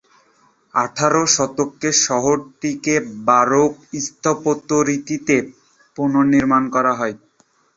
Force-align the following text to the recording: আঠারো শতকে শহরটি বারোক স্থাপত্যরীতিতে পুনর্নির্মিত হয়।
আঠারো 0.75 1.23
শতকে 1.27 1.89
শহরটি 2.05 2.71
বারোক 3.27 3.71
স্থাপত্যরীতিতে 4.05 5.35
পুনর্নির্মিত 5.97 6.75
হয়। 6.99 7.15